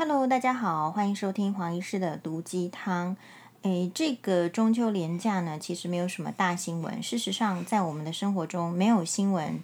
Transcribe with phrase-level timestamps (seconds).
[0.00, 3.16] Hello，大家好，欢迎收听黄医师的毒鸡汤。
[3.62, 7.02] 诶，这个中秋连假呢，其实没有什么大新闻。
[7.02, 9.60] 事实上，在我们的生活中，没有新闻，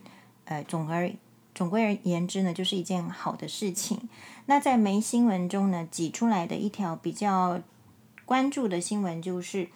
[0.46, 1.12] 呃，总而
[1.54, 4.08] 总归而言之呢，就是一件好的事情。
[4.46, 7.60] 那在没新闻中呢，挤出来的一条比较
[8.24, 9.68] 关注的新闻，就是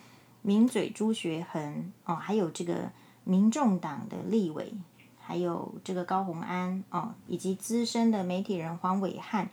[0.42, 2.90] 名嘴朱学恒哦，还有这个
[3.22, 4.74] 民众党的立委，
[5.20, 9.48] 还有这个高虹安哦，以及资深的媒体人黄伟汉。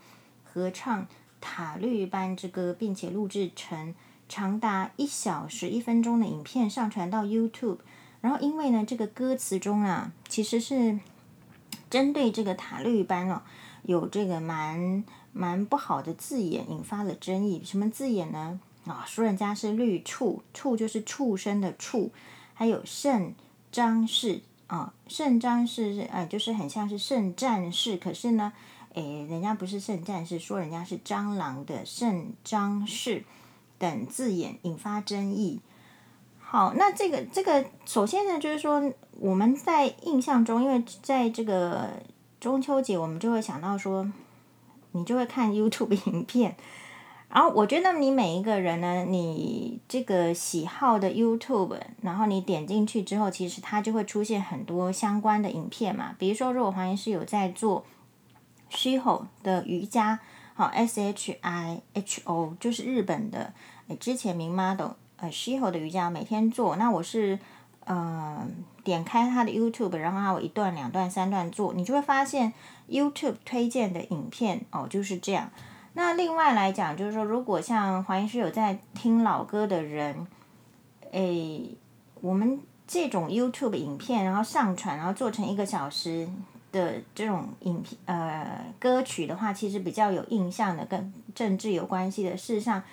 [0.55, 1.03] 合唱
[1.41, 3.93] 《塔绿班之歌》，并且录制成
[4.29, 7.79] 长达一小时一分钟的影片，上传到 YouTube。
[8.21, 10.97] 然后，因为呢，这个歌词中啊，其实是
[11.89, 13.41] 针对这个塔绿班哦，
[13.83, 17.61] 有这个蛮蛮不好的字眼，引发了争议。
[17.65, 18.57] 什么字眼呢？
[18.85, 22.13] 啊、说人家是绿畜，畜就是畜生的畜，
[22.53, 23.35] 还有圣
[23.73, 28.53] 张氏啊，圣张氏是哎，就是很像是圣战士，可是呢。
[28.95, 33.25] 诶，人家不是圣战士，说人家是蟑螂的圣张氏
[33.77, 35.59] 等字眼引发争议。
[36.39, 38.81] 好，那这个这个，首先呢，就是说
[39.19, 41.89] 我们在印象中，因为在这个
[42.39, 44.09] 中秋节，我们就会想到说，
[44.93, 46.55] 你就会看 YouTube 影片。
[47.27, 56.15] 然后我觉得你每一个人呢，你这个喜好的 YouTube，然后你点进去之后，其实它就会出现很多相关的影片嘛。
[56.17, 57.83] 比如说，如果黄医师有在做。
[58.69, 60.19] Shiho 的瑜伽，
[60.53, 63.53] 好，S H I H O 就是日本的，
[63.87, 67.39] 诶，之前名 model，呃，Shiho 的瑜伽每天做，那我是，
[67.85, 68.47] 呃，
[68.83, 72.53] 点开他的 YouTube，然后他有一段、两段、三段做，你就会发现
[72.89, 75.49] YouTube 推荐的影片哦就是这样。
[75.93, 80.27] 那另外来讲，就是说，如果像黄医师有在听老歌的人，
[81.11, 81.77] 诶，
[82.19, 86.27] 我们这种 YouTube 影片，然后上传，然后做成一个小时。
[86.75, 92.35] 的这种影片呃歌曲的话，其实比较有印象的，跟政治有关系的。
[92.35, 92.83] 事实上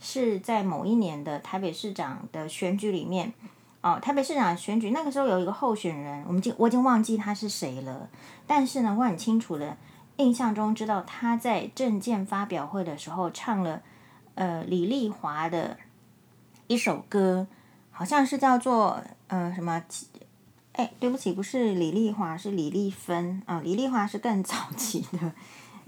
[0.00, 3.32] 是在某一年的台北市长的选举里面，
[3.80, 8.10] 哦，台北市长选举那个时候有一个候选人，我们已经我已经忘记他是谁了，
[8.44, 9.76] 但是呢，我很清楚的
[10.16, 13.80] 印象中知道他在政见发表会的时候唱了
[14.34, 15.76] 呃李丽华的
[16.66, 17.46] 一首歌，
[17.92, 19.80] 好像是叫做呃什么。
[20.78, 23.60] 哎，对不起，不是李丽华，是李丽芬啊。
[23.64, 25.32] 李丽华是更早期的，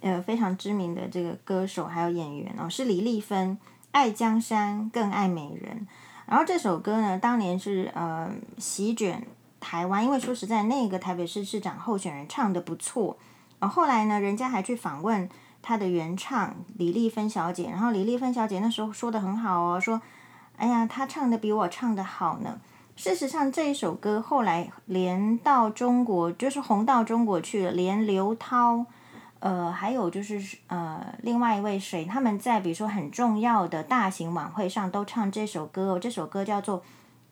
[0.01, 3.57] 呃，非常知名的这个歌手还有演员哦，是李丽芬。
[3.93, 5.87] 爱江山更爱美人，
[6.27, 9.25] 然后这首歌呢，当年是呃席卷
[9.59, 13.17] 台湾，因为说实在，那个台北市市长候选人唱得不错。
[13.59, 15.29] 然后来呢，人家还去访问
[15.61, 20.01] 他的原唱李丽芬小姐，然后李丽芬小姐那时候说得很好哦，说，
[20.57, 22.61] 哎呀，她唱得比我唱得好呢。
[23.03, 27.71] 事实上，这一首歌后来连到中国，就是红到中国去了。
[27.71, 28.85] 连刘涛，
[29.39, 35.99] 呃，还有就是呃，另外一位谁，他们在比如说很重要的大型晚会上都唱这首歌。
[35.99, 36.81] 这首歌叫做《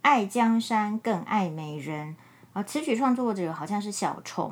[0.01, 2.17] 爱江山更爱美人》
[2.59, 4.51] 啊，词曲创作者好像是小虫。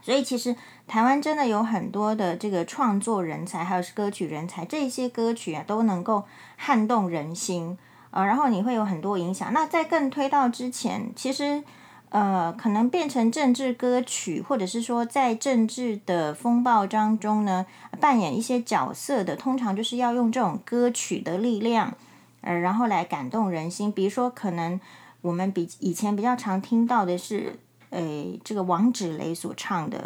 [0.00, 0.56] 所以其实
[0.86, 6.24] 台湾真的有很多的这个创作人才，还有是歌曲人才，这些歌曲啊都能够
[6.56, 7.76] 撼动人心。
[8.12, 9.52] 呃，然后你会有很多影响。
[9.52, 11.64] 那在更推到之前，其实，
[12.10, 17.64] 呃，可能变成政治歌曲，或者是说在政治的风暴当中呢，
[17.98, 21.94] 扮演一些角色的，通常就是要用这种歌曲的力量，
[22.42, 23.90] 呃，然后来感动人心。
[23.90, 24.78] 比如说，可能
[25.22, 27.58] 我们比以前比较常听到的是，
[27.88, 29.98] 诶，这个王芷蕾所唱的《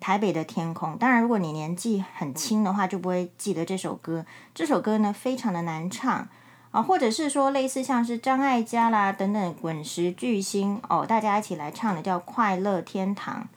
[0.00, 0.94] 台北的天空》。
[0.96, 4.24] 当然，如果你年纪很轻的话，就不会记得这首歌。
[4.54, 6.26] 这首歌呢，非常的难唱。
[6.70, 13.48] 啊，或者是说类似像是张艾嘉啦等等滚石巨星哦，大家一起来唱的叫《快乐天堂》。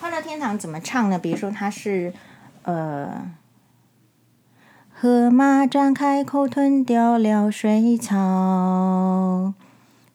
[0.00, 1.18] 快乐天堂怎么唱呢？
[1.18, 2.12] 比如说它是
[2.64, 3.30] 呃，
[4.92, 9.54] 河马张开口吞掉了水草，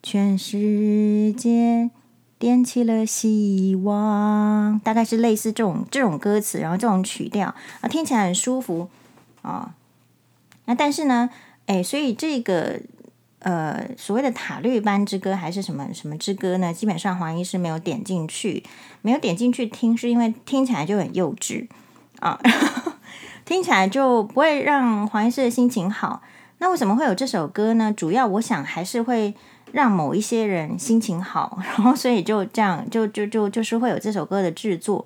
[0.04, 1.90] 全世界
[2.38, 8.88] 点起了希望，大概是类似这种这种歌词，然后这种曲调啊，听起来很舒服
[9.42, 9.74] 啊。
[10.66, 11.32] 那但是呢？
[11.70, 12.80] 哎，所以这个
[13.42, 16.74] 呃所谓的塔绿班之歌还是什么什么之歌呢？
[16.74, 18.64] 基本上黄医师没有点进去，
[19.04, 21.68] 没有点进去听，是因为听起来就很幼稚
[22.22, 22.40] 啊，
[23.46, 26.24] 听起来就不会让黄医师的心情好。
[26.58, 27.94] 那为什么会有这首歌呢？
[27.96, 29.36] 主要我想还是会
[29.72, 35.06] 让某一些人心情好， 然后所以就这样就就就就是会有这首歌的制作。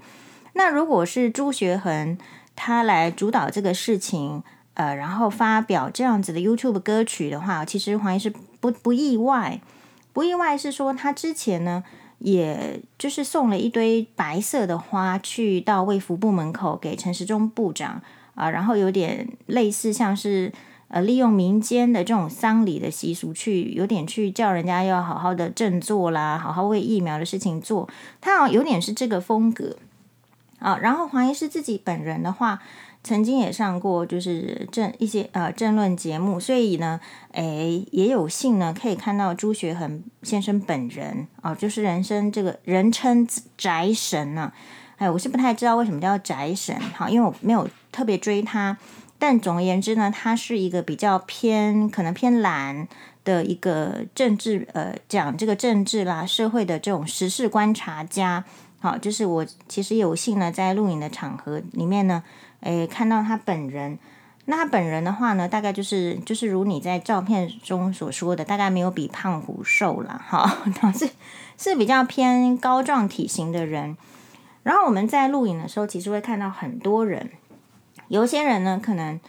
[0.54, 2.18] 那如果是朱学恒
[2.56, 4.42] 他来主导这个事情。
[4.75, 9.61] 呃，然后发表这样子的 YouTube 歌曲的话，其实黄医师不不意外，
[10.13, 11.83] 不意外是说他之前呢，
[12.17, 18.01] 也就是送了一堆白色的花去到卫福部门口给陈时中部长
[18.33, 20.51] 啊，然后有点类似像是
[20.87, 27.87] 呃利用民间的这种丧礼的习俗去有点去叫人家要好好的振作啦，好好为疫苗的事情做，
[28.19, 29.77] 他好像有点是这个风格
[30.57, 30.79] 啊。
[30.81, 32.59] 然后黄医师自己本人的话。
[33.03, 37.01] 曾经也上过就是政一些呃政论节目，所以呢，
[37.33, 43.27] 诶也有幸呢可以看到朱学恒先生本人啊、哦，就是人生这个人称
[43.57, 44.53] 宅神呢、啊。
[44.95, 48.77] 哎，我是不太知道为什么叫宅神，哈，因为我没有特别追他。
[49.19, 52.88] 但总而言之呢，他是一个比较偏可能偏蓝
[53.25, 58.45] 的一个政治呃讲这个政治啦社会的这种时事观察家。
[58.79, 62.23] 好，就是我其实有幸呢在录影的场合里面呢。
[62.63, 64.00] 诶，看到他本人，
[64.45, 70.63] 那他本人的话呢，大概就是就是如你在照片中所说的，大概没有比胖虎瘦了哈，
[70.98, 71.10] 是
[71.57, 73.98] 是比较偏高壮体型的人。
[74.63, 77.31] 然后我们在录影的时候，其实会看到很多人，
[78.07, 79.19] 有些人呢可能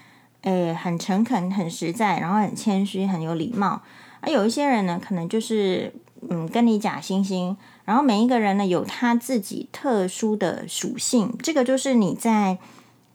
[0.43, 3.81] 诶很诚恳、很实在，然后很谦虚、很有礼貌；
[4.21, 5.93] 而有一些人呢，可能就是
[6.31, 7.57] 嗯跟你假惺惺。
[7.85, 12.59] 然后每一个人呢，有他自己特殊的属性，这个就是你在。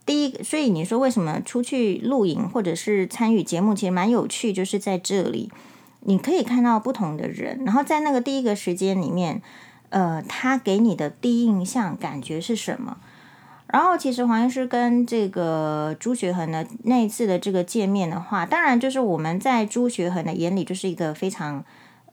[0.10, 5.52] 第一，所以你说为什么出去露营或者是参与节目，其实蛮有趣，就是在这里
[6.00, 9.44] 你可以看到不同的人，然后在那个第一个时间里面，
[9.90, 12.98] 呃，他给你的第一印象感觉是什么？
[13.68, 21.64] 然后其实黄医师跟这个朱学恒的那一次的这个见面的话，当然就是我们在朱学恒的眼里就是一个非常。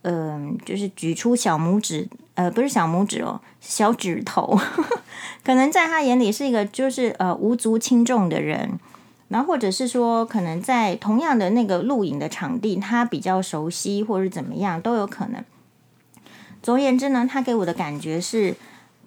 [0.08, 4.56] 嗯、就是举出小拇指，呃，不是小拇指哦，小指头，
[5.42, 8.78] 可能在他眼里是一个就是呃无足轻重的人，
[9.26, 15.44] 然后或者是说，可能在同样的那个录影的场地，他比较熟悉，或者是怎么样都有可能。
[16.62, 18.54] 总而言之呢，他给我的感觉是，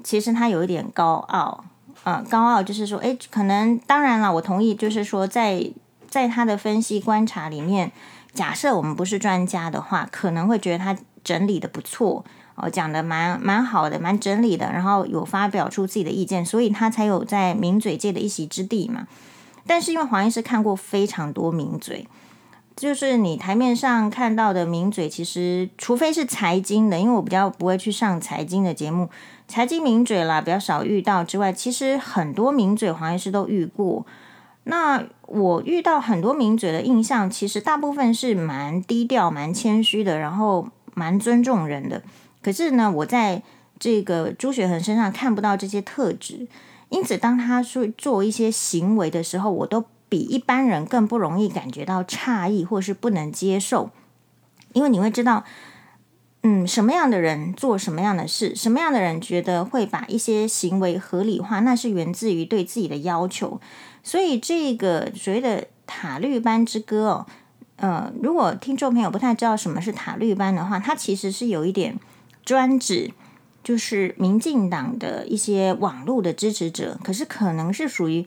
[0.04, 1.64] 其实他有一点高傲，
[2.04, 5.72] 呃，高傲就是说，诶，可能当然了，我同意，就是说在
[6.10, 7.94] 在他的分析观察里面。
[8.34, 12.24] 假设我们不是专家的话，可能会觉得他整理的不错
[12.56, 19.08] 哦，讲的蛮蛮好的，蛮整理的，然后有发表出自己的意见，所以他才有在名嘴界的一席之地嘛。
[19.66, 22.08] 但是因为黄医师看过非常多名嘴，
[22.76, 29.10] 就是你台面上看到的名嘴，其实除非是财经的，因为我比较不会去上财经的节目，
[29.48, 34.06] 财经名嘴啦比较少遇到之外，其实很多名嘴黄医师都遇过。
[34.70, 42.04] 那我遇到很多名嘴的印象，其实大部分是蛮低调、蛮谦虚的，然后蛮尊重人的。
[42.44, 43.42] 可是呢，我在
[43.80, 46.48] 这个朱学恒身上看不到这些特质，
[46.90, 53.90] 因此当他说做一些行为的时候，我都比一般人更不容易感觉到诧异或是不能接受，
[54.74, 55.44] 因为你会知道，
[56.42, 63.60] 嗯，什么样的人做什么样的事，什么样的人觉得会把一些行为合理化，那是源自于对自己的要求。
[64.04, 67.26] 所以这个所谓的塔绿班之歌哦，
[67.76, 72.00] 呃，如果听众朋友不太知道什么是塔绿班的话，它其实是有一点
[72.46, 73.12] 专指，
[73.62, 78.26] 就是民进党的一些网络的支持者，可是可能是属于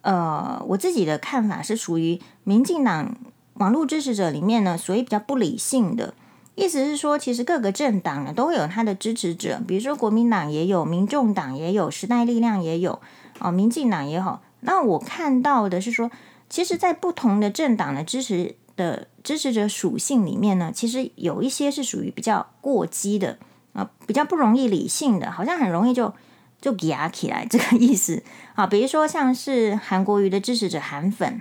[0.00, 3.14] 呃，我自己的看法是属于民进党
[3.54, 6.14] 网络支持者里面呢，所以比较不理性的，
[6.54, 13.00] 意思是说，其实各个政党呢都有他的支持者，比如说国民党也有，民众党也有，时代力量也有，
[13.38, 14.42] 哦，民进党也好。
[14.60, 16.10] 那我看到的是说，
[16.50, 23.38] 其实，在不同的政党的支持的支持者属性里面呢，其实有一些是属于比较过激的
[23.72, 26.12] 啊，比较不容易理性的，好像很容易就
[26.60, 28.22] 就压起来 这个意思
[28.54, 28.66] 啊。
[28.66, 31.40] 比如说像是韩国瑜的支持者韩粉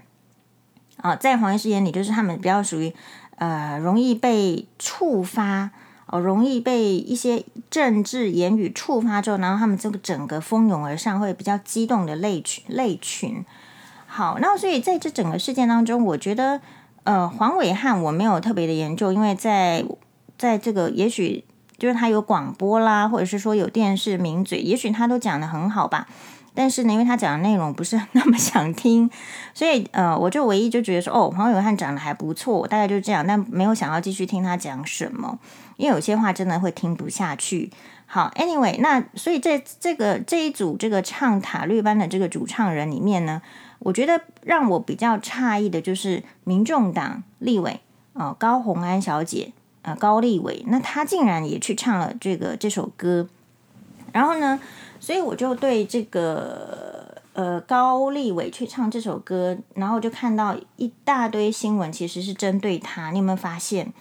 [0.97, 2.93] 啊，在黄医师眼里，就是他们比较属于
[3.39, 5.71] 呃容易被触发。
[6.11, 13.45] 哦，容易被一些政治言语触发之后，然后他们这个整个蜂拥而上，会比较激动的类群类群。
[14.07, 16.61] 好，那所以在这整个事件当中，我觉得，
[17.03, 19.85] 呃，黄伟汉我没有特别的研究，因为在
[20.35, 21.45] 在这个也许
[21.77, 26.07] 就是他有广播啦，或者是说有电视名嘴，也许他都讲得很好吧。
[26.59, 29.09] 但是呢，因为他讲的内容不是那么想听，
[29.55, 35.39] 所以呃，我就唯一就觉得说，哦，黄永汉讲的还不错，大概就这样，但没有想要继续听他讲什么，
[35.77, 37.71] 因为有些话真的会听不下去。
[38.05, 43.41] 好，anyway，那所以在这个这一组这个唱塔绿班的这个主唱人里面呢，
[43.79, 47.79] 我觉得让我比较诧异的就是民众党立委
[48.11, 53.29] 啊、呃、高虹安小姐啊、呃、高立委，那她竟然也去唱了这个这首歌，
[54.11, 54.59] 然后呢，
[55.09, 63.09] 所以我就对这个呃高立伟去唱这首歌，然后就看到一大堆新闻，其实是针对他。
[63.09, 63.91] 你有没有发现？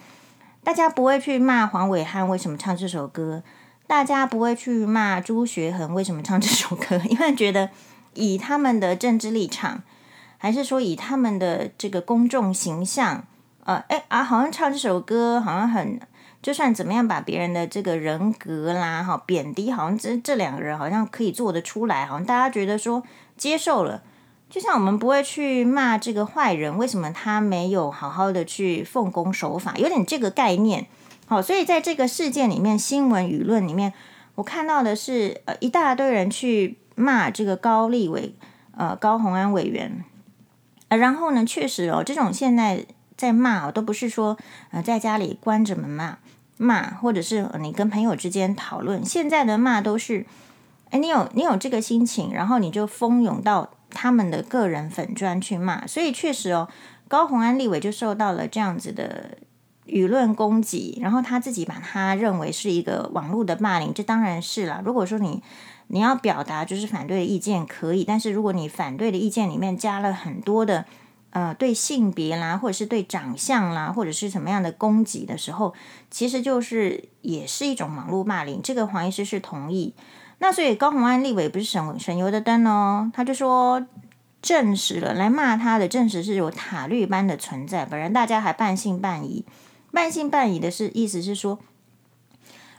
[0.63, 3.41] 大家不会去骂黄伟汉为什么唱这首歌，
[3.87, 7.71] 大家不会去骂朱学恒为什么唱这首歌， 因为觉得
[8.13, 9.81] 以他们的政治立场，
[10.37, 13.23] 还是说以他们的这个公众形象，
[13.63, 15.99] 呃，哎啊，好像唱这首歌，好像很，
[16.41, 23.03] 就算怎么样把别人的这个人格啦，哈，贬低，好像这这两个人好像可以做得出来，好像大家觉得说
[23.35, 24.03] 接受了。
[24.49, 29.75] 就像我们不会去骂这个坏人，为什么他没有好好的去奉公守法？
[29.77, 30.87] 有点这个概念。
[31.27, 33.93] 好，所以在这个事件里面，新闻舆论里面，
[34.33, 38.33] 我看到的是，呃，一大堆人去骂这个高立委，
[38.75, 40.03] 呃，高虹安委员。
[40.87, 42.83] 呃，然后呢，确实哦，这种现在
[43.15, 44.35] 在骂哦，都不是说
[44.71, 46.17] 呃在家里关着门骂
[46.59, 50.27] 骂，或者是你跟朋友之间讨论，现在的骂都是，
[50.91, 53.71] 哎，你有你有这个心情，然后你就蜂拥到。
[53.91, 56.69] 他们的个人粉专去骂，所以确实哦，
[57.07, 59.39] 高虹安立委就受到了这样子的
[59.87, 64.83] 舆论攻击，然后他自己把他认为是一个网络的霸凌，这当然是了。
[64.85, 65.41] 如果说你
[65.87, 70.85] 你要表达就是反对意见可以，但是如果你反对的意见里面加了很多的
[71.31, 75.73] 呃对性别啦，或者是对长相啦，或者是什么样的攻击的时候，
[76.09, 78.61] 其实就是也是一种网络霸凌。
[78.61, 79.93] 这个黄医师是同意。
[80.39, 83.85] 那所以高虹安立委不是省省油的灯哦，他就说
[84.41, 89.43] 证实了来骂他的，证实是有塔绿般的存在，本人大家还半信半疑，
[89.91, 91.59] 半信半疑的是意思是说，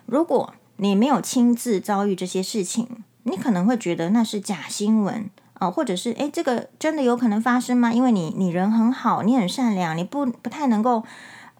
[0.06, 5.28] 如果你没有亲自遭遇这些事情，你可能会觉得那是假新闻
[5.60, 7.92] 哦，或者是诶，这个真的有可能发生吗？
[7.92, 11.04] 因为你你人很好，你很善良，你不不太能够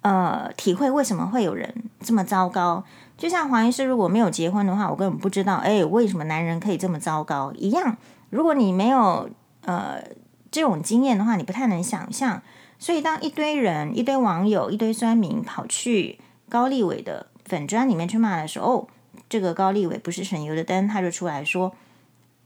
[0.02, 2.82] 呃体会为什么会有人这么糟糕。
[3.16, 7.96] 就像黄医师，如果没有结婚的话，我根本不知道，哎，为什么男人可以这么糟糕一样。
[8.30, 9.28] 如果你没有
[9.66, 10.02] 呃
[10.50, 12.40] 这种经验的话，你不太能想象。
[12.78, 18.86] 所以，当一堆人、一堆网友、一堆酸民跑去高立伟的粉专里面去骂的时候，哦，
[19.28, 21.72] 这个高立伟不是省油的灯，他就出来说：“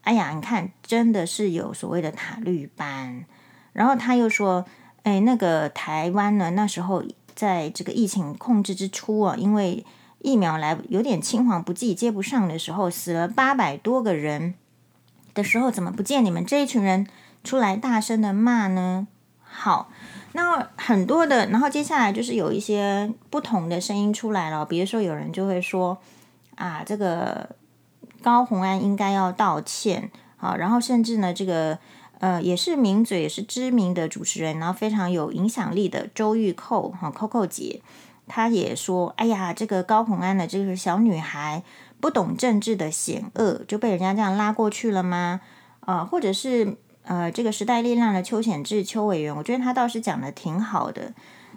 [0.04, 3.24] 哎呀，你看，真的是有所谓的塔绿班。”
[3.74, 4.64] 然后他又说
[5.02, 7.02] ：“哎，那个台湾呢，那时候
[7.34, 9.84] 在这个疫情控制之初啊，因为……”
[10.24, 14.54] 疫苗来有点青黄不接，接不上的时候，死了八百多个人
[15.34, 17.06] 的时候，怎么不见你们这一群人
[17.42, 19.06] 出来大声的骂呢？
[19.42, 19.90] 好，
[20.32, 25.98] 那很多的，然后接下来就是有一些不同的声音出来了，比如说有人就会说
[26.54, 27.50] 啊，这个
[28.24, 31.78] 高虹安应该要道歉，好，然后甚至呢，这个
[32.20, 37.82] 呃也是名嘴，也是知名的主持人，然后非常有影响力的周玉蔻哈，Coco 姐。
[38.26, 41.62] 她也说：“哎呀，这个高虹安的这个小女孩
[42.00, 45.42] 不懂政治的险恶，就被人家这样拉过去了吗？
[45.80, 51.12] 啊、或者是呃，这个时代力量的邱显智邱委员，我觉得他倒是讲的挺好的。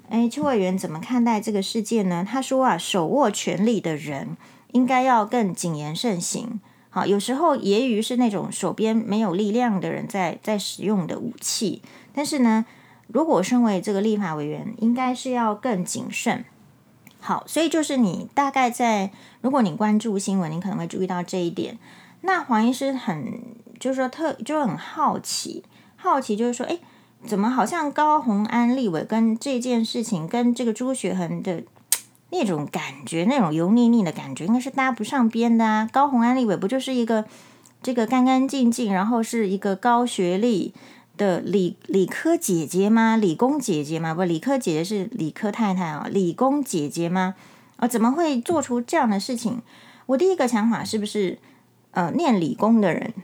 [0.09, 2.27] 哎，邱委员怎么看待这个事件呢？
[2.29, 4.35] 他说啊，手握权力的人
[4.71, 6.59] 应该要更谨言慎行。
[6.89, 11.81] 好，有时候揶揄是那种手边没有力量的人在在使用的武器，
[12.13, 12.65] 但是呢，
[13.07, 16.45] 如果身为这个立法委员，应该是要更谨慎。”
[17.19, 21.77] 好，所以就是你大概在，如果你关注新闻，你可能会注意到这一点。
[22.21, 23.41] 那黄医师很
[23.79, 25.63] 就是说特就很好奇，
[25.97, 26.79] 好奇就是说，哎，
[27.25, 31.63] 怎么好像高虹安立委跟这件事情跟这个朱学恒的
[32.29, 35.89] 那种感觉，那种油腻腻的感觉，应该是搭不上边的啊？
[35.91, 37.25] 高红安立伟不就是一个
[37.81, 40.73] 这个干干净净，然后是一个高学历。
[41.17, 43.17] 的理理科姐姐吗？
[43.17, 44.13] 理工姐姐吗？
[44.13, 46.07] 不，理科姐姐是理科太太啊。
[46.11, 47.33] 理工姐姐吗？
[47.77, 49.63] 啊、哦，怎么会做出这样的事情？
[50.05, 51.39] 我第一个想法是不是，
[51.89, 53.15] 呃，念理工的人，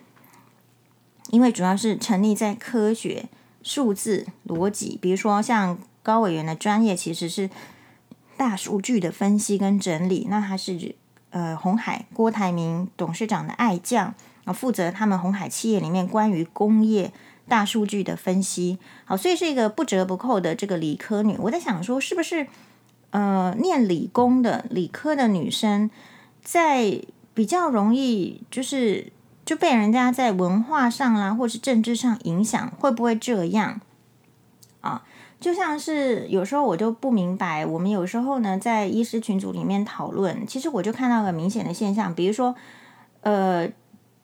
[1.30, 3.26] 因为主要是沉溺在科学、
[3.62, 7.48] 数字、逻辑，比如说像高委员的专业其实是
[8.38, 10.96] 大数据的分析跟整理，那他是
[11.30, 14.14] 呃红海郭台铭董事长的爱将
[14.46, 17.12] 啊、负责他们红海企业里面关于工业。
[17.46, 21.36] 大数据的分析，好，所以是一个不折不扣的这个理科女。
[21.38, 22.48] 我在想说，是不是
[23.10, 25.92] 呃，念理工的理科的女生，
[26.42, 27.02] 在
[27.34, 29.12] 比较容易就是
[29.44, 33.82] 就被人家在文化上啦，或是政治上影响，会不会这样？
[35.44, 42.56] 就像是有时候我就不明白，我们有时候呢在医师群组里面讨论，其实我就看到个明显的现象，比如说
[43.22, 43.70] 呃，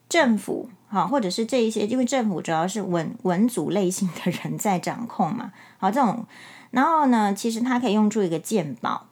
[0.07, 0.69] 政府。
[0.91, 5.53] 哈，或者是这一些，因为政府主要是文文组类型的人在掌控嘛。
[5.77, 6.25] 好，这种，
[6.71, 9.05] 然后呢，其实他可以用出一个健保，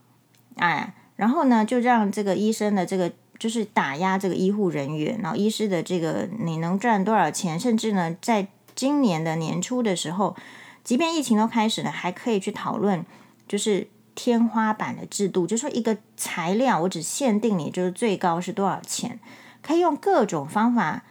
[0.55, 10.35] 哎，然后呢，就让这个医生的这个就是打压这个医护人员，然后医师的这个你能赚多少钱，甚至呢，在今年的年初的时候，
[10.87, 13.05] 即便疫情都开始了，还可以去讨论，
[13.45, 19.19] 就是天花板的制度，就说一个材料我只限定你就是最高是多少钱，
[19.61, 21.03] 可以用各种方法。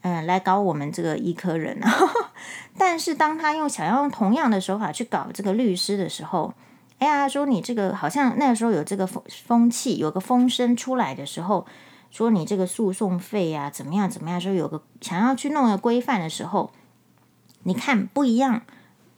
[0.00, 1.92] 嗯，来搞我们这个医科人啊。
[2.78, 6.54] 但是当他用想要用同样的手法去搞这个律师的时候，
[6.98, 11.66] 哎呀，说你这个好像那时候有这个风风气，有个风声出来的时候，
[12.10, 16.70] 说你这个诉讼费呀怎么样怎么样，说有个想要去弄个规范的时候，
[17.64, 18.62] 你看不一样，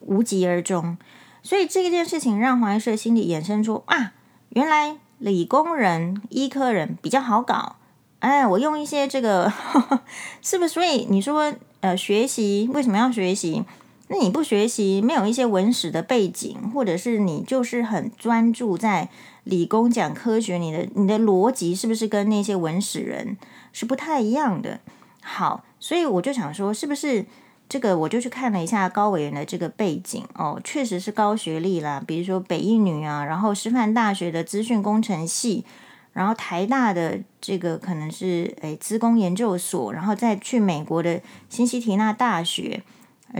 [0.00, 0.96] 无疾而终。
[1.42, 4.12] 所以这件事情让黄医师心里衍生出啊，
[4.50, 7.76] 原来理工人、医科人比较好搞。
[8.18, 10.00] 哎，我用一些这个，呵 呵
[10.42, 10.74] 是不是？
[10.74, 13.64] 所以你说，呃，学习为什么要学习？
[14.08, 19.08] 那你不学习，没有一些文史的背景，或者是你就是很专注在
[19.44, 23.38] 理工讲科学，你的你的逻辑是不是跟那些文史人
[23.72, 24.80] 是不太一样的？
[25.22, 27.24] 好，所以我就想说，是不是
[27.70, 27.96] 这个？
[27.96, 35.64] 我就去看了一下高委员的这个背景哦，确实是高学历啦，比如说北一女啊，然后师范大学的资讯工程系。
[36.12, 42.82] 然后台大的这个可能是诶资工研究所，然后再去美国的新西提纳大学，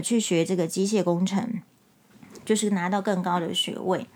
[0.01, 1.61] 去学这个机械工程，
[2.45, 4.07] 就是拿到更高的学位。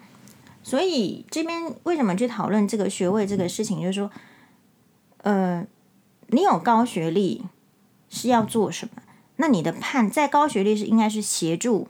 [0.64, 3.82] 所以这边为什么去讨论这个学位这个事情？
[3.82, 4.10] 就是说，
[5.24, 5.68] 呃，
[6.28, 7.44] 你有高学历
[8.08, 9.02] 是要做什么？
[9.38, 11.88] 那你的判在高学历是应该是协助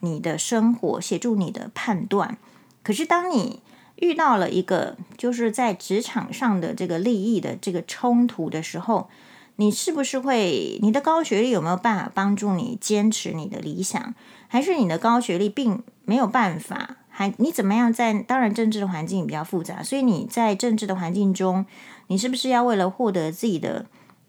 [0.00, 2.36] 你的生活，协助你的判断。
[2.82, 3.62] 可是当你
[3.96, 9.08] 遇到了一个就是在职场上的这个利益的这个冲突的时候，
[9.56, 14.14] 你是不是会你的高学历有没有办法帮助你坚持你的理想？
[14.48, 16.96] 还是你的高学历并没有办法？
[17.08, 18.14] 还你怎么样在？
[18.14, 21.66] 当然政治的环境比较复杂，所以你在政治的环境中，
[22.06, 23.84] 你是不是要为了获得自己的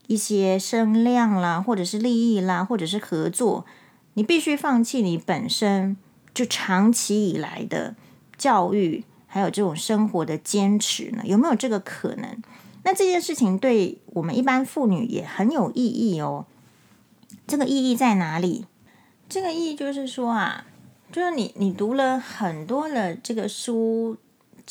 [0.07, 3.65] 一些声量啦，或者是利益啦，或者是合作，
[4.15, 5.97] 你必须放弃你本身
[6.33, 7.95] 就长期以来的
[8.37, 9.03] 教育？
[9.33, 11.21] 还有这种生活的坚持呢？
[11.23, 12.41] 有没有这个可能？
[12.83, 16.45] 那这件事情对我们一般妇女也很有意义哦。
[17.47, 18.65] 这个意义在哪里？
[19.29, 20.65] 这个意义就是说啊，
[21.13, 24.17] 就是你你读了很多的这个书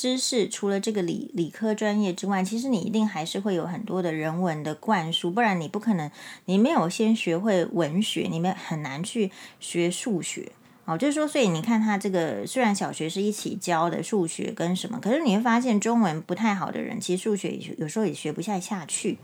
[0.00, 6.10] 知识，除了这个理理科专业之外，其实你一定还是会有很多的人文的灌输，不然你不可能，
[6.46, 10.52] 你没有先学会文学，你们很难去学数学。
[10.86, 19.18] 哦，就是说，所以你看他这个，虽然小学是一起教的数学跟什么，可是你会发现中文不太好的人，其实数学有时候也学不下下去。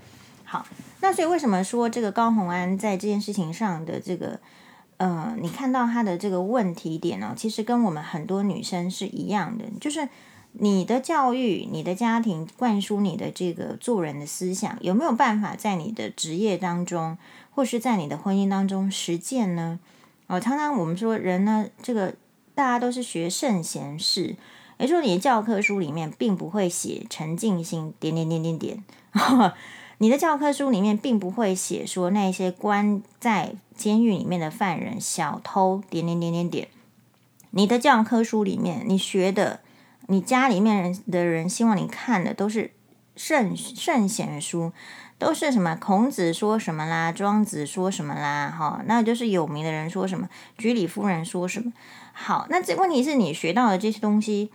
[0.44, 0.66] 好，
[1.00, 4.38] 那所以为什么说这个高红安在这件事情上的这个，
[4.98, 10.06] 呃，你看到他的这个问题点呢，其实跟我们很多女生是一样的，就是
[10.58, 17.18] 你的教育、你的家庭灌输你的这个做人的思想，有没有办法在你的职业当中，
[17.54, 19.78] 或是在你的婚姻当中实践呢？
[20.28, 22.14] 哦，常常我们说人呢，这个
[22.54, 24.36] 大家都是学圣贤事，
[24.78, 28.84] 也就是说你的教科书里面并不会写陈进兴点点点点点，
[29.98, 36.68] 你的教科书里面并不会写说那些关在监狱里面的犯人小偷点点点点点，
[37.50, 39.60] 你的教科书里面你学的，
[40.06, 42.72] 你家里面人的人希望你看的都是
[43.14, 44.72] 圣圣贤书。
[45.18, 45.74] 都是什么？
[45.76, 47.10] 孔子说什么啦？
[47.10, 48.54] 庄子说什么啦？
[48.54, 50.28] 哈，那就是有名的人说什么？
[50.58, 51.72] 居里夫人说什么？
[52.12, 54.52] 好，那这问题是你学到的这些东西，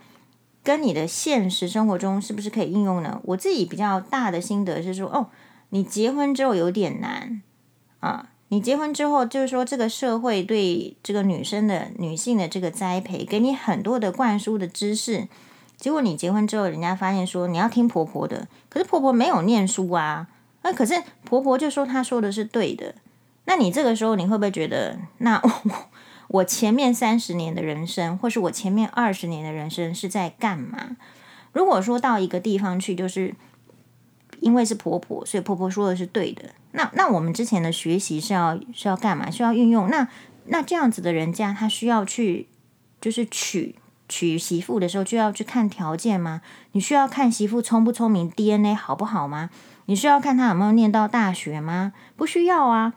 [0.62, 3.20] 跟你的现实生活中是不是可以应用呢？
[3.24, 5.30] 我自己比较大的心得是说，哦，
[5.70, 7.42] 你结婚之后有点难
[7.98, 8.28] 啊。
[8.52, 15.26] 你结婚之后，就是说这个社会对这个女生的女性的这个栽培，给你很多的灌输的知识，
[15.78, 20.28] 结果你结婚之后，人家发现说你要听婆婆的，可是婆婆没有念书啊。
[20.60, 22.94] 那可是婆婆就说她说的是对的，
[23.46, 25.74] 那你这个时候你会不会觉得，那 我，
[26.28, 30.98] 我前面三十年的人生，或是我前面二十年的人生是在干嘛？
[31.54, 33.34] 如果说到一个地方去，就是
[34.42, 39.30] 因为是婆婆，所以婆婆说的是对的，那那我们之前的学习是要是要干嘛？
[39.30, 39.88] 需要运用？
[39.88, 40.06] 那
[40.46, 42.48] 那这样子的人家，他需要去
[43.00, 43.76] 就是娶
[44.08, 46.42] 娶媳妇的时候就要去看条件吗？
[46.72, 49.48] 你需要看媳妇聪不聪明，DNA 好不好吗？
[49.86, 51.92] 你需要看他有没有念到大学吗？
[52.16, 52.94] 不需要啊。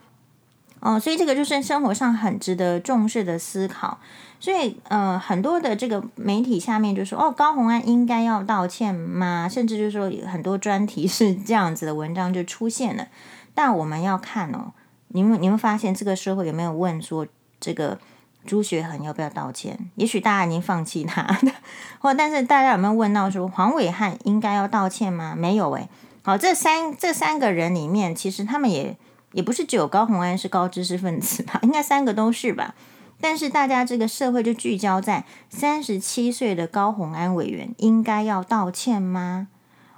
[0.80, 3.98] 哦，所以这个就是生活上很值得重视的思考。
[4.38, 9.48] 所以，呃，很多的这个媒体下面就说，哦，高虹安应该要道歉吗？
[9.48, 13.08] 甚至就是说，很多专题是这样子的文章就出现了。
[13.54, 14.72] 但我们要看哦，
[15.08, 17.26] 你们你们发现这个社会有没有问说，
[17.58, 17.98] 这个
[18.44, 19.90] 朱学恒要不要道歉？
[19.94, 21.26] 也许大家已经放弃他，
[21.98, 25.34] 或但是大家有没有问到说，黄伟汉应该要道歉吗？
[25.34, 25.88] 没有诶。
[26.22, 28.96] 好，这三这三个人里面，其实他们也
[29.36, 31.60] 也不是只有高虹安是高知识分子吧？
[31.62, 32.74] 应该三个都是吧？
[33.20, 39.48] 但是大家这个社会就聚焦在三十七岁的高虹安委员应该要道歉吗？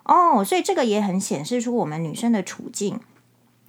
[0.02, 2.98] 哦，所以这个也很显示出我们女生的处境。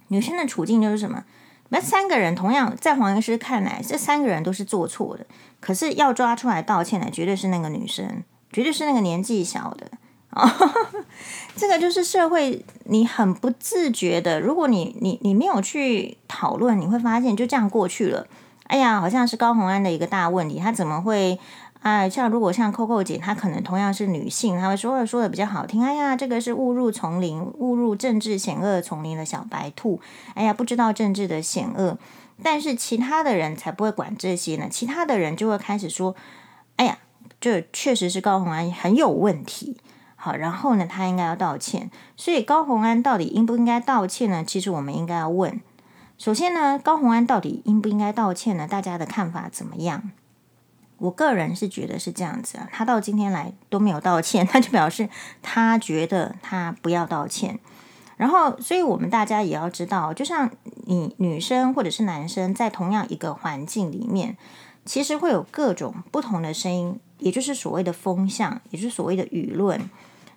[0.08, 1.24] 女生的处境就是什么？
[1.68, 5.24] 那三个人同样在黄医师看来，这三个人都是做错的，
[5.60, 9.92] 可是要抓出来道歉的，绝对是那个女生，绝对是那个年纪小的。
[10.32, 10.48] 哦
[11.56, 18.26] 这个就是社会，你很不自觉的，如果你你你没有去讨论，你会发现就这样过去了。
[18.64, 21.38] 哎呀，好像是高红安的一个大问题，他怎么会？
[21.82, 25.82] 啊，像如果像 Coco 姐，她可能同样是女性，她会说的说的比较好听。
[25.82, 29.98] 哎呀，这个是误入丛林，误入政治险恶丛林的小白兔。
[30.34, 31.96] 哎呀，不知道政治的险恶，
[32.42, 34.68] 但是其他的人才不会管这些呢。
[34.70, 36.14] 其他的人就会开始说，
[36.76, 36.98] 哎呀，
[37.40, 39.78] 这确实是高红安很有问题。
[40.22, 41.90] 好，然后呢，他应该要道歉。
[42.14, 44.44] 所以高虹安到底应不应该道歉呢？
[44.44, 45.58] 其实我们应该要问。
[46.18, 48.68] 首先呢，高虹安到底应不应该道歉呢？
[48.68, 50.10] 大家的看法怎么样？
[50.98, 55.08] 我个人是觉得是这样子啊，他到今天来都没有道歉， 他就表示
[55.40, 57.58] 他觉得他不要道歉。
[58.18, 60.50] 然后，所以我们大家也要知道，就像
[60.84, 64.36] 你女生或者是男生在同样一个环境里面，
[64.84, 69.88] 其实会有各种不同的声音，也就是所谓的风向，也就是所谓的舆论。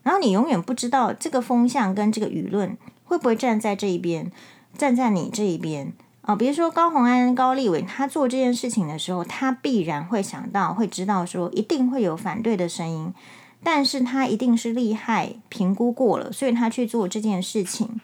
[0.03, 4.31] 然后你永远不知道这个风向跟这个舆论会不会站在这一边，
[4.77, 5.93] 站在你这一边。
[6.21, 13.13] 啊，比如说高虹安、高立伟，他做这件事情的时候，他必然会想到，会知道说一定会有反对的声音，
[13.61, 17.99] 但是他一定是厉害，评估过了，所以他去做这件事情。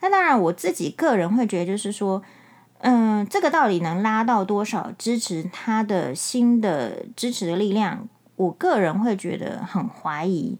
[0.00, 2.22] 那当然，我自己个人会觉得，就是说，
[2.78, 8.06] 嗯、这个到底能拉到多少支持他的新的支持的力量？
[8.36, 10.56] 我个人会觉得很怀疑，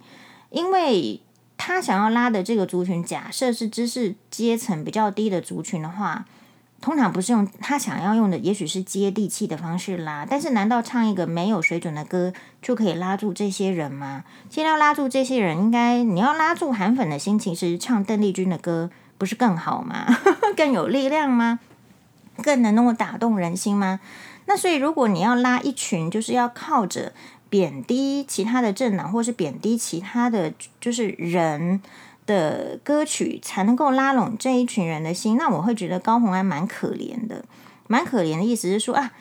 [0.56, 1.20] 因为
[1.58, 6.24] 他想要拉的这个族群，假设是知识阶层比较低的族群的话。
[6.78, 10.26] 通常不是用他想要用的，也许是接地气的方式拉。
[10.28, 14.24] 但是，难道唱一个没有水准的歌就可以拉住这些人吗？
[14.50, 20.06] 现在要拉住这些人，应该你要拉住韩粉的心情，是唱邓丽君的歌，不是更好吗？
[20.54, 21.58] 更有力量吗？
[22.42, 23.98] 更能够打动人心吗？
[24.44, 27.14] 那所以，如果你要拉一群，就是要靠着
[27.48, 31.80] 贬低其他的政党，或是贬低其他的就是人。
[32.26, 37.44] 的歌曲才能够拉拢这一群人的心，那我会觉得高虹安蛮可怜的，
[37.86, 39.12] 蛮可怜的意思是说啊，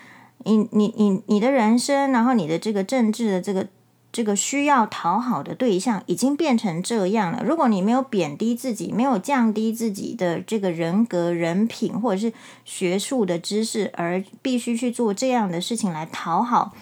[0.43, 3.67] 你你你你的人生，然后你的这个政治的这个
[4.11, 7.43] 这个需要讨好的对象已经变成这样了。
[7.45, 12.33] 如果你没有贬低自己，没有降低自己的这个人格、人品或者是
[12.63, 16.73] 学术的知识，而必须去做这样的事情来讨好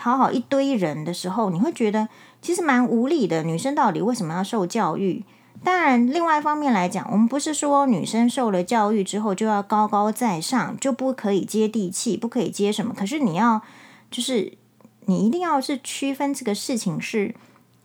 [0.00, 2.08] 讨好一堆人的时候，你会觉得
[2.40, 3.42] 其实蛮无力的。
[3.42, 5.22] 女生到底为什么要受教育？
[5.62, 12.94] 当然，另外一方面来讲，我们不是说女生受了教育之后就要高高在上，就不可以接地气，不可以接什么。
[12.96, 13.60] 可是你要，
[14.10, 14.54] 就是
[15.04, 17.34] 你一定要是区分这个事情是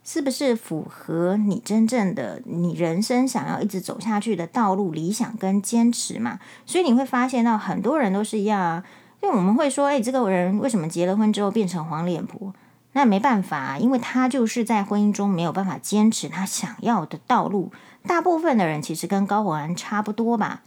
[0.06, 6.39] 是不是符合你真正的你人生想要一直走下去的道路、理想跟坚持嘛。
[6.65, 8.84] 所以你会发现到很多人都是一样啊，
[9.25, 12.53] 因为我们会说，哎，这个人为什么结了婚之后变成黄脸婆？
[12.91, 17.71] 那没办法，因为他就是在婚姻中没有办法坚持他想要的道路。
[18.05, 20.61] 大部分的人其实跟高火安差不多吧。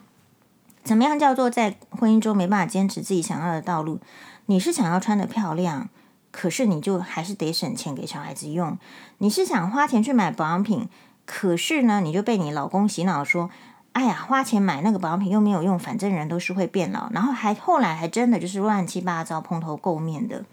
[0.82, 4.00] 怎么样叫做在婚姻中没办法坚持自己想要的道路？
[4.46, 5.88] 你是想要穿得漂亮，
[6.32, 8.76] 可是你就还是得省钱给小孩子用。
[9.18, 10.88] 你是想花钱去买保养品，
[11.24, 13.50] 可是呢，你就被你老公洗脑说
[13.98, 20.44] ：“哎呀，花钱买那个保养品又没有用，反正人都是会变老。”然后还后来还真的就是乱七八糟、蓬头垢面的。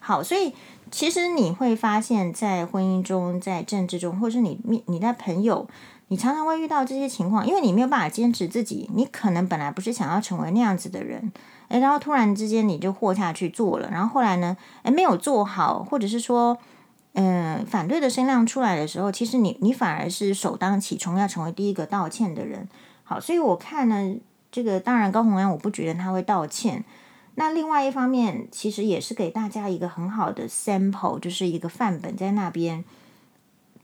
[0.00, 0.54] 好，所以。
[0.88, 5.66] 其实你会发现，在婚姻中、在政治中，或是你你你的朋友，
[6.06, 11.32] 你常常会遇到这些情况，因为你没有办法坚持自己，你可能本来不是想要成为那样子的人，
[11.66, 16.56] 诶，然后突然之间你就豁下去做了，然后后来呢，诶，没有做好，或者是说，
[17.18, 22.68] 嗯、反对的声量出来的时候，其实你你反而是首当其冲要成为第一个道歉的人。
[23.04, 24.16] 好，所以我看呢，
[24.52, 26.84] 这个当然高洪安，我不觉得他会道歉。
[27.36, 32.84] 那另外一方面，其实也是给大家一个很好的 sample，就是一个范本在那边。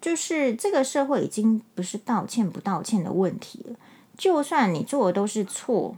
[0.01, 3.77] 就是这个社会已经不是道歉不道歉的问题了，
[4.19, 5.97] 就算你做的都是错，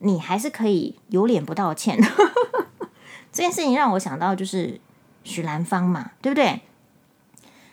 [0.00, 1.98] 你还是可以有脸不道歉。
[3.32, 4.80] 这件事情让我想到就是
[5.28, 6.62] 许兰芳嘛，对不对？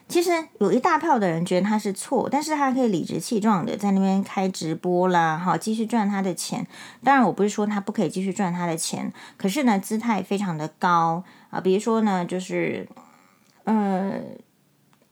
[0.08, 6.68] 其实有一大票的人觉得他是错，但是他可以理直气壮的在那边开直播啦，哈，继续赚他的钱。
[7.04, 11.60] 当然，我不是说他不可以继续赚他的钱，可是呢，姿态非常的高啊。
[11.60, 12.88] 比如说呢，就是，
[13.64, 14.12] 呃，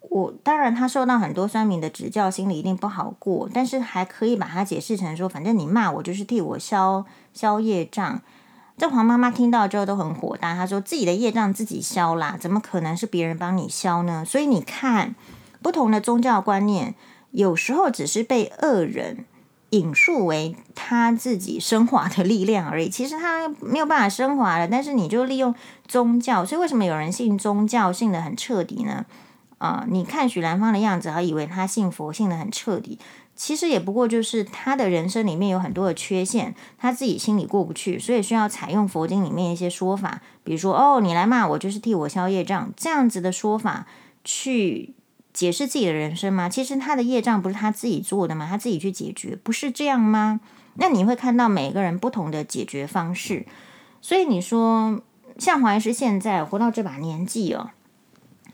[0.02, 7.04] 我当然他受到很多酸民的指教，心里一定不好过，但是还可以把它解释成说，反正你骂我就是替我消
[7.34, 8.22] 消业障。
[8.78, 14.26] 这黄妈妈听到之后都很火大，她说自己的业障自己消啦，怎么可能是别人帮你消呢？
[14.26, 15.16] 所以你看，
[15.62, 16.96] 不同的宗教观念
[17.32, 19.26] 有时候只是被恶人
[19.70, 22.90] 引述为他自己升华的力量而已。
[22.90, 25.54] 其实他没有办法升华了，但是你就利用
[25.88, 26.44] 宗教。
[26.44, 29.06] 所以为什么有人信宗教信得很彻底呢？
[29.60, 33.00] 啊、你看许兰芳的样子，还以为他信佛信得很彻底。
[33.36, 43.88] 其实也不过就是他的人生里面有很多的缺陷，他自己心里过不去，所以需要采用佛经里面一些说法，比如说哦，你来骂我就是替我消业障，这样子的说法
[44.24, 44.94] 去
[45.34, 46.48] 解释自己的人生吗？
[46.48, 48.48] 其实他的业障不是他自己做的吗？
[48.48, 50.40] 他自己去解决，不是这样吗？
[50.76, 53.46] 那你会看到每个人不同的解决方式，
[54.02, 55.02] 所以你说
[55.38, 57.72] 像黄医师现在活到这把年纪哦，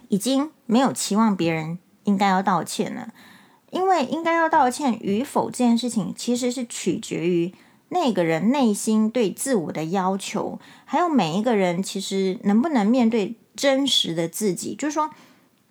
[0.08, 3.14] 已经没有期望别人应该要道歉了。
[3.72, 7.54] 因为应该要道歉与否这件事情，其实是取决于
[7.90, 14.76] 那个人内心对自我的要求，还有每一个人其实能不能面对真实的自己。
[14.76, 15.10] 就是说，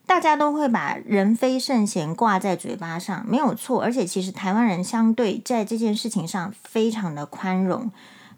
[0.06, 3.82] 大家都会把人非圣贤挂在嘴巴上，没有错。
[3.82, 7.90] 而且，其实台湾人相对在这件事情上非常的宽容。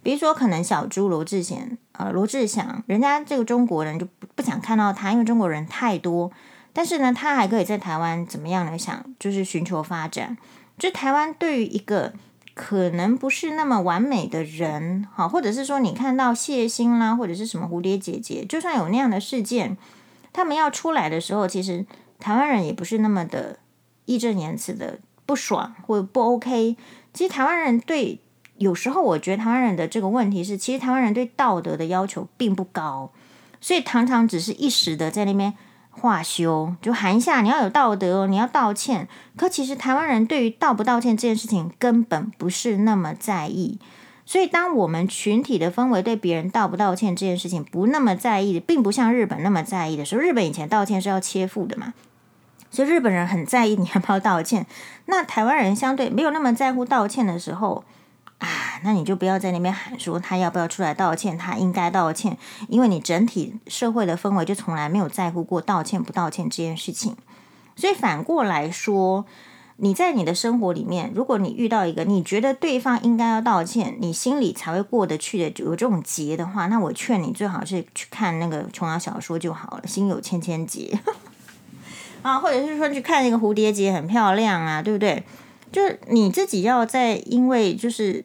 [0.03, 6.31] 比如说，可能小猪罗志贤，呃，罗志祥，人家这个中国人就不不想看到他，因为中国人太多。
[6.73, 10.37] 但是呢，他还可以在台湾怎么样来想，就是寻求发展。
[10.79, 12.13] 就台湾对于一个
[12.55, 19.77] 可能不是那么完美的人，好，或者是说你看到谢欣啦，或者是什么蝴蝶姐姐，就算有那样的事件，
[20.33, 21.85] 他们要出来的时候，其实
[22.19, 23.59] 台湾人也不是那么的
[24.07, 26.77] 义正言辞的不爽或不 OK。
[27.13, 28.21] 其实台湾人对，
[28.57, 33.13] 有时候我觉得台湾人的这个问题是，其实台湾人对道德的要求并不高，
[33.61, 35.53] 所以常常只是一时的在那边。
[36.01, 39.07] 话休就喊一下，你要有道德哦，你要道歉。
[39.37, 43.79] 可其实台湾人对于道不道歉这件事情根本不是那么在意。
[44.25, 51.93] 所以当我们群体的氛围对别人道不道歉这件事情不那么在意，并不像日本那么在意的时候，日本以前道歉是要切腹的嘛，
[52.71, 54.67] 所以日本人很在意你要不要道歉。
[55.07, 57.85] 那台湾人相对没有那么在乎道歉的时候。
[58.41, 67.15] 啊，那你就不要在那边喊说他要不要出来道歉，他应该道歉，因为你整体社会的氛围就从来没有在乎过道歉不道歉这件事情。
[67.77, 69.27] 所以反过来说，
[69.77, 80.99] 你在你的生活里面，如果你遇到一个你觉得对方应该要道歉，你心里才会过得去的有这种结的话，那我劝你最好是去看那个琼瑶小说就好了，心有千千结
[82.23, 85.23] 啊，或者是说去看那个蝴蝶结很漂亮啊，对不对？
[85.71, 88.25] 就是你自己要在因为就是。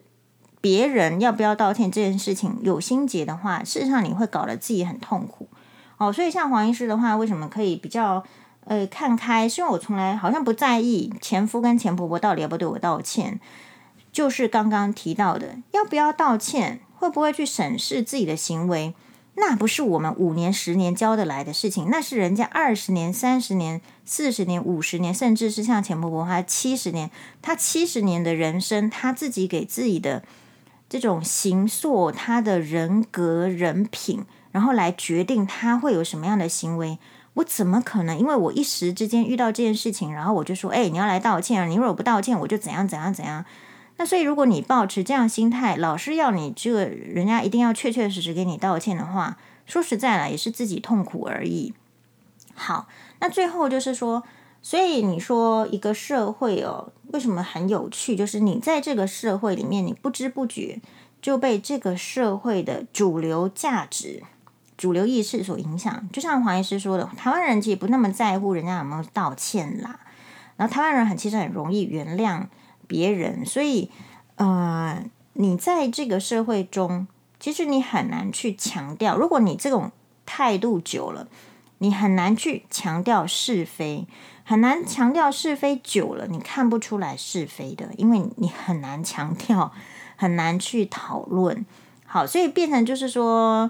[0.66, 5.48] 别人要不要道歉这件事情有心结的话，事实上你会搞得自己很痛苦
[5.96, 6.12] 哦。
[6.12, 8.24] 所以像黄医师的话，为什么可以比较
[8.64, 9.48] 呃看开？
[9.48, 13.38] 是因为我从来好像不在意前夫跟前婆婆到底要不要对我道歉，
[14.10, 18.92] 就是刚刚提到的要不要道歉，会不会去审视自己的行为，
[19.36, 27.08] 那不是我们五年、十年教得来的事情，那是人家二十年、三十年、四十年、五十年，甚至是像前婆婆她七十年，
[27.40, 30.24] 她七十年的人生，她自己给自己的。
[30.88, 36.98] 这种形塑他的人格人品，然后来决定他会有什么样的行为。
[37.34, 38.18] 我怎么可能？
[38.18, 41.66] 因为我一时之间遇到这件事情，然后我就说：“哎，你要来道歉啊！
[41.66, 43.44] 你如果不道歉，我就怎样怎样怎样。”
[43.98, 51.74] 那所以，如果你抱持这样心态，老是要你这个人家一定要确确实实给你道歉的话，说实在了，也是自己痛苦而已。
[52.54, 52.88] 好，
[53.20, 54.22] 那最后就是说。
[54.66, 58.16] 所以你说一个社会哦，为什么很有趣？
[58.16, 60.80] 就是你在这个社会里面，你不知不觉
[61.22, 64.24] 就被这个社会的主流价值、
[64.76, 66.08] 主流意识所影响。
[66.12, 70.00] 就像黄医师说的，台湾人其实不那么在乎人家有没有道歉啦，
[70.56, 72.46] 然后台湾人很其实很容易原谅
[72.88, 73.46] 别人。
[73.46, 73.88] 所以，
[74.34, 75.00] 呃，
[75.34, 77.06] 你在这个社会中，
[77.38, 79.16] 其实你很难去强调。
[79.16, 79.92] 如果你这种
[80.26, 81.28] 态度久了，
[81.78, 84.08] 你很难去强调是非。
[84.48, 89.72] 很难强调是非久了，你看不出来是非的，因为你很难强调，
[90.14, 91.66] 很难去讨论。
[92.06, 93.68] 好，所以变成就是说，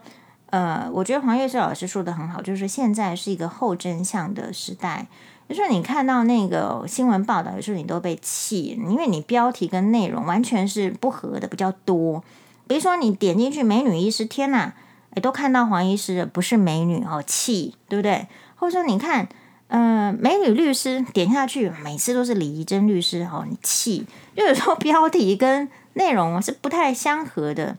[0.50, 5.06] 呃，我觉得黄月寿老师说的很好，就是现在是一个后真相的时代。
[5.48, 12.22] 就是你看到那个新闻报道，有时候你都被气，因为你标题跟内容完全是不合的比较多。
[12.66, 14.74] 比如说你点进去美女医师，天呐，
[15.14, 18.26] 诶，都看到黄医师不是美女哦，气，对不对？
[18.56, 19.26] 或者说你看。
[19.68, 27.76] 嗯、美女律师点下去，每次都是李怡贞律师，好，你气，就有时候标题跟内容是不太相合的。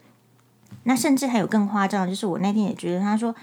[0.84, 3.34] 那甚至还有更夸张，就是我那天也觉得，他说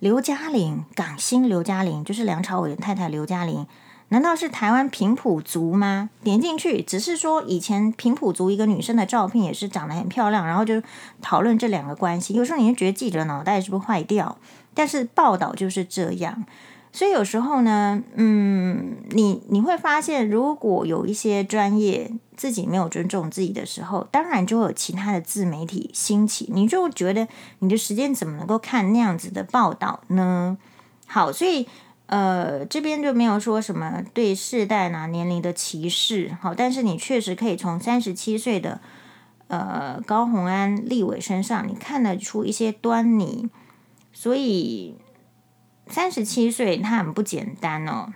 [0.00, 3.66] 刘嘉玲，港星刘嘉玲，就是梁朝伟的太太刘嘉玲，
[4.08, 6.10] 难道是台湾平埔族吗？
[6.22, 10.82] 点进去只是说以前平埔族一个女生的照片，也是长得很漂亮，然后就
[11.22, 12.34] 讨论这两个关系。
[12.34, 14.36] 有时候你就觉得记者脑袋是不是坏掉？
[14.74, 16.44] 但是报道就是这样。
[16.96, 27.26] 所以有时候呢，嗯，你你会发现，如果有一些专业自己没有尊重自己的时候，当然就会有其他的自媒体兴起，你就觉得
[27.58, 30.56] 你的时间怎么能够看那样子的报道呢？
[31.08, 31.66] 好，所以
[32.06, 38.80] 呃，这边就没有说什么对世代啊年龄的歧视，好，但是你确实可以从三十七岁的
[39.48, 43.50] 呃高虹安立伟身上，你看得出一些端倪，
[44.12, 44.94] 所以。
[45.88, 48.12] 三十七岁，他很不简单哦。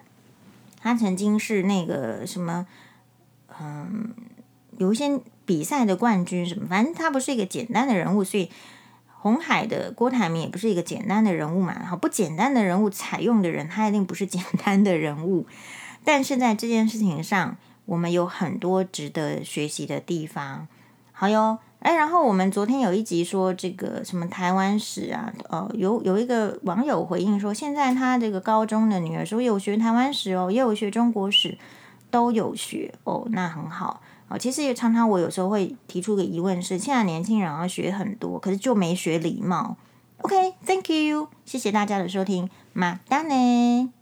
[0.81, 2.67] 他曾经是那个什么，
[3.61, 4.15] 嗯，
[4.79, 8.25] 有一些比赛的冠军什么，反正他不是一个简单的人物。
[8.25, 8.51] 所以，
[9.21, 11.85] 红海的郭台铭也不是一个简单的人物嘛。
[11.85, 15.47] 好，不简单的人物采用的人，他一定不是简单的人物。
[16.05, 20.67] 但是在这件事情上，我们有很多值得学习的地方。
[21.13, 21.59] 好哟。
[21.81, 31.57] 哎，然后我们昨天有一集说这个什么台湾史啊，呃，有有一个网友回应说，现在他这个高中的女儿说有学台湾史哦，也有学中国史，
[32.11, 34.37] 都有学哦，那很好哦。
[34.37, 39.77] 其实也常常我有时候会提出个疑问是，现在年轻人要学很多，可是就没学礼貌。
[40.23, 43.98] OK，Thank you，谢谢大家的收听，马丹呢。